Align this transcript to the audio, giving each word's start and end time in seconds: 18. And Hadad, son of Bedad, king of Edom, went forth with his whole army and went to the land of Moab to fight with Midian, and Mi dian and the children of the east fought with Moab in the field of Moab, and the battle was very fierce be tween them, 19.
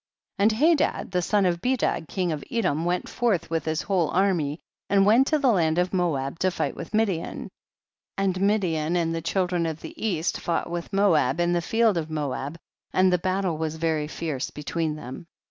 18. 0.39 0.43
And 0.43 0.51
Hadad, 0.79 1.23
son 1.23 1.45
of 1.45 1.61
Bedad, 1.61 2.07
king 2.07 2.31
of 2.31 2.43
Edom, 2.49 2.85
went 2.85 3.07
forth 3.07 3.51
with 3.51 3.65
his 3.65 3.83
whole 3.83 4.09
army 4.09 4.59
and 4.89 5.05
went 5.05 5.27
to 5.27 5.37
the 5.37 5.51
land 5.51 5.77
of 5.77 5.93
Moab 5.93 6.39
to 6.39 6.49
fight 6.49 6.75
with 6.75 6.95
Midian, 6.95 7.49
and 8.17 8.41
Mi 8.41 8.57
dian 8.57 8.95
and 8.97 9.13
the 9.13 9.21
children 9.21 9.67
of 9.67 9.81
the 9.81 9.93
east 10.03 10.39
fought 10.39 10.71
with 10.71 10.91
Moab 10.91 11.39
in 11.39 11.53
the 11.53 11.61
field 11.61 11.97
of 11.97 12.09
Moab, 12.09 12.57
and 12.91 13.13
the 13.13 13.19
battle 13.19 13.59
was 13.59 13.75
very 13.75 14.07
fierce 14.07 14.49
be 14.49 14.63
tween 14.63 14.95
them, 14.95 15.13
19. 15.17 15.25